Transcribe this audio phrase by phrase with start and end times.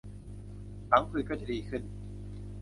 [0.89, 1.83] พังผืดก็จะดีขึ้น